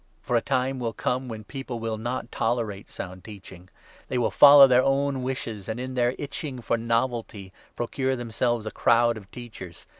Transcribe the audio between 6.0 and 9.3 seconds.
itching for novelty, procure themselves a crowd of